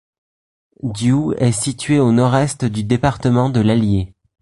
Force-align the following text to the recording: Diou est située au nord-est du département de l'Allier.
Diou 0.81 1.33
est 1.33 1.51
située 1.51 1.99
au 1.99 2.11
nord-est 2.11 2.65
du 2.65 2.83
département 2.83 3.51
de 3.51 3.59
l'Allier. 3.61 4.15